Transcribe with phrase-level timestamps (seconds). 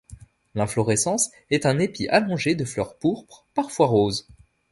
[0.55, 4.27] L'inflorescence est un épi allongé de fleurs pourpres, parfois roses.